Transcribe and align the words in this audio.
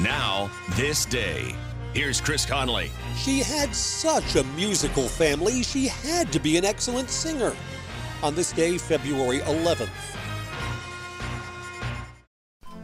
Now, 0.00 0.50
this 0.72 1.04
day. 1.06 1.54
Here's 1.94 2.20
Chris 2.20 2.44
Conley. 2.44 2.90
She 3.16 3.40
had 3.40 3.74
such 3.74 4.36
a 4.36 4.44
musical 4.54 5.08
family, 5.08 5.62
she 5.62 5.88
had 5.88 6.30
to 6.32 6.38
be 6.38 6.58
an 6.58 6.64
excellent 6.64 7.08
singer. 7.08 7.56
On 8.22 8.34
this 8.34 8.52
day, 8.52 8.76
February 8.76 9.38
11th. 9.40 9.88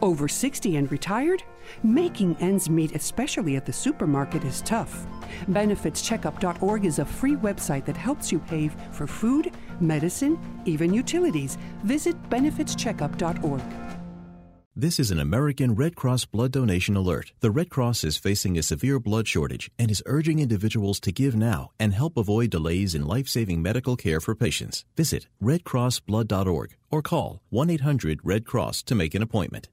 Over 0.00 0.26
60 0.26 0.76
and 0.76 0.90
retired? 0.90 1.44
Making 1.82 2.36
ends 2.40 2.68
meet, 2.68 2.94
especially 2.94 3.56
at 3.56 3.64
the 3.64 3.72
supermarket, 3.72 4.42
is 4.44 4.60
tough. 4.62 5.06
BenefitsCheckup.org 5.50 6.84
is 6.84 6.98
a 6.98 7.04
free 7.04 7.36
website 7.36 7.84
that 7.84 7.96
helps 7.96 8.32
you 8.32 8.40
pay 8.40 8.68
for 8.90 9.06
food, 9.06 9.52
medicine, 9.80 10.38
even 10.64 10.92
utilities. 10.92 11.56
Visit 11.84 12.20
BenefitsCheckup.org. 12.30 13.62
This 14.74 14.98
is 14.98 15.10
an 15.10 15.20
American 15.20 15.74
Red 15.74 15.96
Cross 15.96 16.24
blood 16.24 16.50
donation 16.50 16.96
alert. 16.96 17.32
The 17.40 17.50
Red 17.50 17.68
Cross 17.68 18.04
is 18.04 18.16
facing 18.16 18.56
a 18.56 18.62
severe 18.62 18.98
blood 18.98 19.28
shortage 19.28 19.70
and 19.78 19.90
is 19.90 20.02
urging 20.06 20.38
individuals 20.38 20.98
to 21.00 21.12
give 21.12 21.36
now 21.36 21.72
and 21.78 21.92
help 21.92 22.16
avoid 22.16 22.48
delays 22.48 22.94
in 22.94 23.04
life 23.04 23.28
saving 23.28 23.60
medical 23.60 23.96
care 23.96 24.18
for 24.18 24.34
patients. 24.34 24.86
Visit 24.96 25.28
redcrossblood.org 25.42 26.74
or 26.90 27.02
call 27.02 27.42
1 27.50 27.68
800 27.68 28.20
Red 28.24 28.46
Cross 28.46 28.84
to 28.84 28.94
make 28.94 29.14
an 29.14 29.20
appointment. 29.20 29.68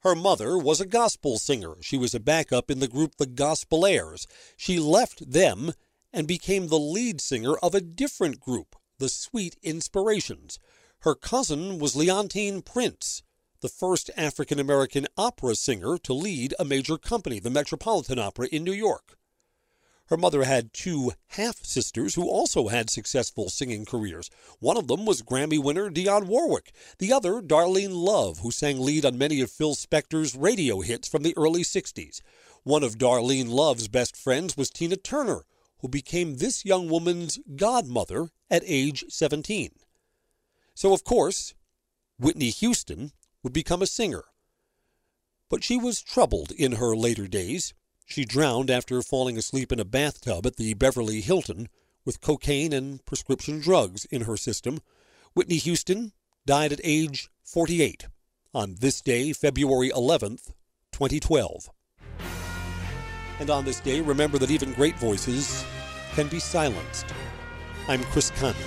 Her 0.00 0.16
mother 0.16 0.58
was 0.58 0.80
a 0.80 0.86
gospel 0.86 1.38
singer. 1.38 1.74
She 1.80 1.96
was 1.96 2.12
a 2.12 2.18
backup 2.18 2.68
in 2.68 2.80
the 2.80 2.88
group 2.88 3.18
the 3.18 3.28
Gospelaires. 3.28 4.26
She 4.56 4.80
left 4.80 5.30
them 5.30 5.72
and 6.12 6.26
became 6.26 6.66
the 6.66 6.80
lead 6.80 7.20
singer 7.20 7.54
of 7.58 7.76
a 7.76 7.80
different 7.80 8.40
group, 8.40 8.74
the 8.98 9.08
Sweet 9.08 9.54
Inspirations. 9.62 10.58
Her 11.02 11.14
cousin 11.14 11.78
was 11.78 11.94
Leontyne 11.94 12.64
Price 12.64 13.22
the 13.60 13.68
first 13.68 14.10
African 14.16 14.58
American 14.58 15.06
opera 15.16 15.54
singer 15.54 15.98
to 15.98 16.12
lead 16.12 16.54
a 16.58 16.64
major 16.64 16.98
company, 16.98 17.38
the 17.38 17.50
Metropolitan 17.50 18.18
Opera 18.18 18.48
in 18.52 18.64
New 18.64 18.72
York. 18.72 19.16
Her 20.08 20.16
mother 20.16 20.44
had 20.44 20.72
two 20.72 21.12
half 21.28 21.64
sisters 21.64 22.14
who 22.14 22.28
also 22.28 22.68
had 22.68 22.90
successful 22.90 23.48
singing 23.48 23.84
careers. 23.84 24.30
One 24.60 24.76
of 24.76 24.86
them 24.86 25.04
was 25.04 25.22
Grammy 25.22 25.62
winner 25.62 25.90
Dionne 25.90 26.26
Warwick, 26.26 26.72
the 26.98 27.12
other, 27.12 27.42
Darlene 27.42 27.94
Love, 27.94 28.38
who 28.38 28.52
sang 28.52 28.78
lead 28.78 29.04
on 29.04 29.18
many 29.18 29.40
of 29.40 29.50
Phil 29.50 29.74
Spector's 29.74 30.36
radio 30.36 30.80
hits 30.80 31.08
from 31.08 31.24
the 31.24 31.36
early 31.36 31.62
60s. 31.62 32.20
One 32.62 32.84
of 32.84 32.98
Darlene 32.98 33.48
Love's 33.48 33.88
best 33.88 34.16
friends 34.16 34.56
was 34.56 34.70
Tina 34.70 34.96
Turner, 34.96 35.42
who 35.80 35.88
became 35.88 36.36
this 36.36 36.64
young 36.64 36.88
woman's 36.88 37.38
godmother 37.56 38.30
at 38.48 38.62
age 38.64 39.04
17. 39.08 39.70
So, 40.74 40.92
of 40.92 41.02
course, 41.02 41.54
Whitney 42.18 42.50
Houston 42.50 43.12
would 43.46 43.52
become 43.52 43.80
a 43.80 43.86
singer. 43.86 44.24
But 45.48 45.62
she 45.62 45.76
was 45.76 46.02
troubled 46.02 46.50
in 46.50 46.72
her 46.72 46.96
later 46.96 47.28
days. 47.28 47.74
She 48.04 48.24
drowned 48.24 48.72
after 48.72 49.00
falling 49.02 49.38
asleep 49.38 49.70
in 49.70 49.78
a 49.78 49.84
bathtub 49.84 50.44
at 50.46 50.56
the 50.56 50.74
Beverly 50.74 51.20
Hilton 51.20 51.68
with 52.04 52.20
cocaine 52.20 52.72
and 52.72 53.06
prescription 53.06 53.60
drugs 53.60 54.04
in 54.06 54.22
her 54.22 54.36
system. 54.36 54.80
Whitney 55.34 55.58
Houston 55.58 56.10
died 56.44 56.72
at 56.72 56.80
age 56.82 57.28
48 57.44 58.08
on 58.52 58.78
this 58.80 59.00
day, 59.00 59.32
February 59.32 59.90
11th, 59.90 60.50
2012. 60.90 61.70
And 63.38 63.48
on 63.48 63.64
this 63.64 63.78
day, 63.78 64.00
remember 64.00 64.38
that 64.38 64.50
even 64.50 64.72
great 64.72 64.98
voices 64.98 65.64
can 66.16 66.26
be 66.26 66.40
silenced. 66.40 67.06
I'm 67.86 68.02
Chris 68.06 68.30
Conley. 68.40 68.58